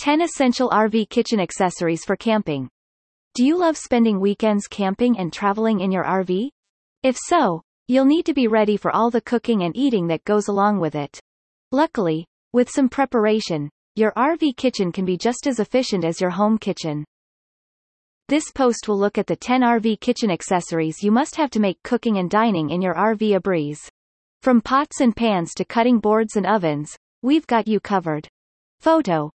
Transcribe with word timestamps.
10 0.00 0.22
Essential 0.22 0.70
RV 0.70 1.10
Kitchen 1.10 1.38
Accessories 1.38 2.06
for 2.06 2.16
Camping. 2.16 2.70
Do 3.34 3.44
you 3.44 3.58
love 3.58 3.76
spending 3.76 4.18
weekends 4.18 4.66
camping 4.66 5.18
and 5.18 5.30
traveling 5.30 5.80
in 5.80 5.92
your 5.92 6.04
RV? 6.04 6.48
If 7.02 7.18
so, 7.18 7.60
you'll 7.86 8.06
need 8.06 8.24
to 8.24 8.32
be 8.32 8.46
ready 8.48 8.78
for 8.78 8.90
all 8.96 9.10
the 9.10 9.20
cooking 9.20 9.62
and 9.62 9.76
eating 9.76 10.06
that 10.06 10.24
goes 10.24 10.48
along 10.48 10.80
with 10.80 10.94
it. 10.94 11.20
Luckily, 11.70 12.24
with 12.54 12.70
some 12.70 12.88
preparation, 12.88 13.68
your 13.94 14.12
RV 14.12 14.56
kitchen 14.56 14.90
can 14.90 15.04
be 15.04 15.18
just 15.18 15.46
as 15.46 15.60
efficient 15.60 16.06
as 16.06 16.18
your 16.18 16.30
home 16.30 16.56
kitchen. 16.56 17.04
This 18.26 18.50
post 18.52 18.88
will 18.88 18.98
look 18.98 19.18
at 19.18 19.26
the 19.26 19.36
10 19.36 19.60
RV 19.60 20.00
kitchen 20.00 20.30
accessories 20.30 21.02
you 21.02 21.10
must 21.10 21.36
have 21.36 21.50
to 21.50 21.60
make 21.60 21.76
cooking 21.82 22.16
and 22.16 22.30
dining 22.30 22.70
in 22.70 22.80
your 22.80 22.94
RV 22.94 23.36
a 23.36 23.40
breeze. 23.40 23.86
From 24.40 24.62
pots 24.62 25.02
and 25.02 25.14
pans 25.14 25.52
to 25.56 25.66
cutting 25.66 25.98
boards 25.98 26.36
and 26.36 26.46
ovens, 26.46 26.96
we've 27.20 27.46
got 27.46 27.68
you 27.68 27.80
covered. 27.80 28.26
Photo. 28.78 29.30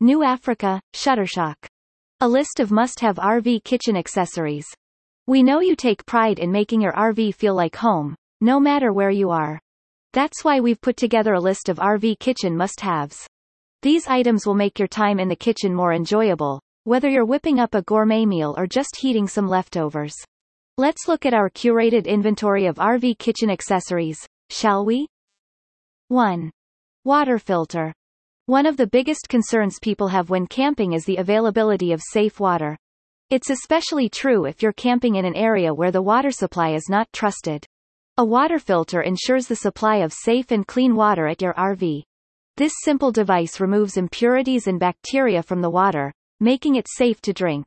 New 0.00 0.22
Africa, 0.22 0.80
Shutterstock. 0.94 1.56
A 2.20 2.28
list 2.28 2.60
of 2.60 2.70
must-have 2.70 3.16
RV 3.16 3.64
kitchen 3.64 3.96
accessories. 3.96 4.64
We 5.26 5.42
know 5.42 5.58
you 5.58 5.74
take 5.74 6.06
pride 6.06 6.38
in 6.38 6.52
making 6.52 6.80
your 6.80 6.92
RV 6.92 7.34
feel 7.34 7.56
like 7.56 7.74
home, 7.74 8.14
no 8.40 8.60
matter 8.60 8.92
where 8.92 9.10
you 9.10 9.30
are. 9.30 9.58
That's 10.12 10.44
why 10.44 10.60
we've 10.60 10.80
put 10.80 10.96
together 10.96 11.34
a 11.34 11.40
list 11.40 11.68
of 11.68 11.78
RV 11.78 12.20
kitchen 12.20 12.56
must-haves. 12.56 13.26
These 13.82 14.06
items 14.06 14.46
will 14.46 14.54
make 14.54 14.78
your 14.78 14.86
time 14.86 15.18
in 15.18 15.28
the 15.28 15.34
kitchen 15.34 15.74
more 15.74 15.92
enjoyable, 15.92 16.60
whether 16.84 17.08
you're 17.08 17.24
whipping 17.24 17.58
up 17.58 17.74
a 17.74 17.82
gourmet 17.82 18.24
meal 18.24 18.54
or 18.56 18.68
just 18.68 18.98
heating 19.00 19.26
some 19.26 19.48
leftovers. 19.48 20.14
Let's 20.76 21.08
look 21.08 21.26
at 21.26 21.34
our 21.34 21.50
curated 21.50 22.06
inventory 22.06 22.66
of 22.66 22.76
RV 22.76 23.18
kitchen 23.18 23.50
accessories, 23.50 24.24
shall 24.48 24.84
we? 24.84 25.08
1. 26.06 26.52
Water 27.04 27.40
filter. 27.40 27.92
One 28.48 28.64
of 28.64 28.78
the 28.78 28.86
biggest 28.86 29.28
concerns 29.28 29.78
people 29.78 30.08
have 30.08 30.30
when 30.30 30.46
camping 30.46 30.94
is 30.94 31.04
the 31.04 31.18
availability 31.18 31.92
of 31.92 32.00
safe 32.00 32.40
water. 32.40 32.78
It's 33.28 33.50
especially 33.50 34.08
true 34.08 34.46
if 34.46 34.62
you're 34.62 34.72
camping 34.72 35.16
in 35.16 35.26
an 35.26 35.34
area 35.34 35.74
where 35.74 35.90
the 35.90 36.00
water 36.00 36.30
supply 36.30 36.70
is 36.70 36.88
not 36.88 37.12
trusted. 37.12 37.66
A 38.16 38.24
water 38.24 38.58
filter 38.58 39.02
ensures 39.02 39.48
the 39.48 39.56
supply 39.56 39.96
of 39.96 40.14
safe 40.14 40.50
and 40.50 40.66
clean 40.66 40.96
water 40.96 41.26
at 41.26 41.42
your 41.42 41.52
RV. 41.52 42.04
This 42.56 42.72
simple 42.84 43.12
device 43.12 43.60
removes 43.60 43.98
impurities 43.98 44.66
and 44.66 44.80
bacteria 44.80 45.42
from 45.42 45.60
the 45.60 45.68
water, 45.68 46.10
making 46.40 46.76
it 46.76 46.86
safe 46.88 47.20
to 47.20 47.34
drink. 47.34 47.66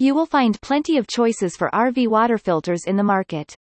You 0.00 0.16
will 0.16 0.26
find 0.26 0.60
plenty 0.62 0.96
of 0.96 1.06
choices 1.06 1.56
for 1.56 1.70
RV 1.72 2.08
water 2.08 2.38
filters 2.38 2.86
in 2.88 2.96
the 2.96 3.04
market. 3.04 3.54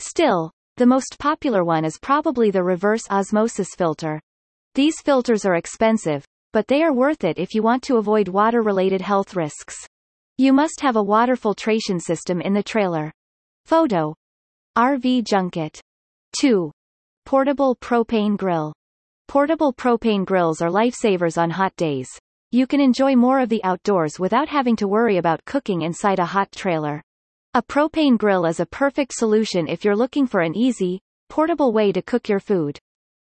Still, 0.00 0.50
the 0.76 0.86
most 0.86 1.20
popular 1.20 1.62
one 1.62 1.84
is 1.84 2.00
probably 2.00 2.50
the 2.50 2.64
reverse 2.64 3.08
osmosis 3.12 3.76
filter. 3.78 4.20
These 4.74 5.00
filters 5.00 5.44
are 5.44 5.56
expensive, 5.56 6.24
but 6.52 6.68
they 6.68 6.82
are 6.82 6.92
worth 6.92 7.24
it 7.24 7.38
if 7.38 7.54
you 7.54 7.62
want 7.62 7.82
to 7.84 7.96
avoid 7.96 8.28
water-related 8.28 9.00
health 9.00 9.34
risks. 9.34 9.74
You 10.38 10.52
must 10.52 10.80
have 10.80 10.96
a 10.96 11.02
water 11.02 11.34
filtration 11.34 11.98
system 11.98 12.40
in 12.40 12.54
the 12.54 12.62
trailer. 12.62 13.12
Photo. 13.66 14.14
RV 14.78 15.24
Junket. 15.24 15.80
2. 16.40 16.70
Portable 17.26 17.76
propane 17.76 18.36
grill. 18.36 18.72
Portable 19.26 19.72
propane 19.72 20.24
grills 20.24 20.62
are 20.62 20.70
lifesavers 20.70 21.36
on 21.36 21.50
hot 21.50 21.74
days. 21.76 22.08
You 22.52 22.66
can 22.66 22.80
enjoy 22.80 23.16
more 23.16 23.40
of 23.40 23.48
the 23.48 23.62
outdoors 23.64 24.18
without 24.18 24.48
having 24.48 24.76
to 24.76 24.88
worry 24.88 25.16
about 25.16 25.44
cooking 25.44 25.82
inside 25.82 26.20
a 26.20 26.24
hot 26.24 26.50
trailer. 26.52 27.02
A 27.54 27.62
propane 27.62 28.16
grill 28.16 28.46
is 28.46 28.60
a 28.60 28.66
perfect 28.66 29.14
solution 29.14 29.66
if 29.66 29.84
you're 29.84 29.96
looking 29.96 30.26
for 30.26 30.40
an 30.40 30.56
easy, 30.56 31.00
portable 31.28 31.72
way 31.72 31.90
to 31.90 32.02
cook 32.02 32.28
your 32.28 32.40
food. 32.40 32.78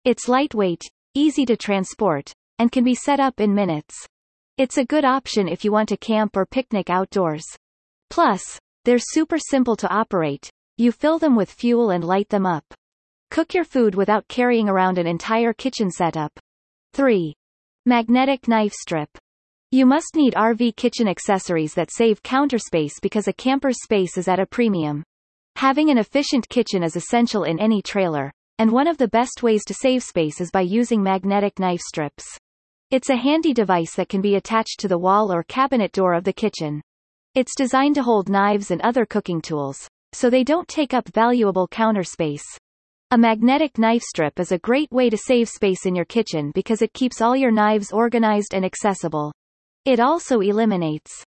It's 0.05 0.29
lightweight, 0.29 0.83
easy 1.15 1.47
to 1.47 1.57
transport, 1.57 2.33
and 2.59 2.73
can 2.73 2.85
be 2.85 2.95
set 2.95 3.21
up 3.21 3.41
in 3.41 3.55
minutes. 3.55 4.07
It's 4.59 4.79
a 4.79 4.85
good 4.85 5.05
option 5.05 5.49
if 5.49 5.65
you 5.65 5.73
want 5.73 5.89
to 5.89 5.97
camp 5.97 6.37
or 6.37 6.47
picnic 6.47 6.91
outdoors. 6.91 7.45
Plus, 8.11 8.59
they're 8.85 8.99
super 8.99 9.39
simple 9.39 9.77
to 9.77 9.89
operate. 9.89 10.51
You 10.77 10.93
fill 10.93 11.19
them 11.19 11.37
with 11.37 11.51
fuel 11.51 11.91
and 11.91 12.05
light 12.05 12.29
them 12.29 12.47
up. 12.47 12.65
Cook 13.31 13.55
your 13.55 13.65
food 13.65 13.95
without 13.95 14.29
carrying 14.29 14.69
around 14.69 14.99
an 14.99 15.07
entire 15.07 15.53
kitchen 15.53 15.91
setup. 15.91 16.33
3. 16.93 17.35
Magnetic 17.87 18.47
knife 18.47 18.73
strip. 18.73 19.09
You 19.71 19.87
must 19.87 20.15
need 20.15 20.35
RV 20.35 20.77
kitchen 20.77 21.09
accessories 21.09 21.75
that 21.75 21.91
save 21.93 22.23
counter 22.23 22.59
space 22.59 23.01
because 23.01 23.27
a 23.27 23.33
camper's 23.33 23.83
space 23.83 24.17
is 24.17 24.29
at 24.29 24.39
a 24.39 24.47
premium. 24.47 25.03
Having 25.57 25.91
an 25.91 25.99
efficient 25.99 26.49
kitchen 26.49 26.83
is 26.83 26.95
essential 26.95 27.43
in 27.45 27.59
any 27.59 27.83
trailer, 27.83 28.31
and 28.59 28.71
one 28.71 28.87
of 28.87 28.99
the 28.99 29.09
best 29.09 29.43
ways 29.43 29.65
to 29.65 29.75
save 29.75 30.03
space 30.03 30.41
is 30.41 30.51
by 30.51 30.61
using 30.61 31.03
magnetic 31.03 31.59
knife 31.59 31.81
strips. 31.81 32.25
It's 32.91 33.11
a 33.11 33.17
handy 33.17 33.53
device 33.53 33.97
that 33.97 34.09
can 34.09 34.21
be 34.21 34.37
attached 34.37 34.79
to 34.81 34.89
the 34.89 34.99
wall 34.99 35.33
or 35.33 35.43
cabinet 35.43 35.91
door 35.91 36.15
of 36.15 36.23
the 36.23 36.33
kitchen. 36.33 36.81
It's 37.35 37.57
designed 37.57 37.97
to 37.97 38.03
hold 38.05 38.29
knives 38.29 38.71
and 38.71 38.81
other 38.83 39.05
cooking 39.05 39.41
tools, 39.41 39.89
so 40.13 40.31
they 40.31 40.45
don't 40.45 40.69
take 40.69 40.95
up 40.95 41.09
valuable 41.09 41.67
counter 41.67 42.05
space. 42.05 42.45
A 43.11 43.19
magnetic 43.19 43.79
knife 43.79 44.03
strip 44.03 44.39
is 44.39 44.53
a 44.53 44.59
great 44.59 44.93
way 44.93 45.11
to 45.11 45.17
save 45.17 45.49
space 45.49 45.87
in 45.87 45.97
your 45.97 46.05
kitchen 46.05 46.53
because 46.55 46.83
it 46.83 46.93
keeps 46.93 47.21
all 47.21 47.35
your 47.35 47.51
knives 47.51 47.91
organized 47.91 48.55
and 48.55 48.65
accessible. 48.65 49.33
It 49.85 49.99
also 49.99 50.41
eliminates 50.41 51.25